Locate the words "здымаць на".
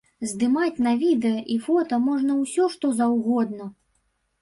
0.29-0.93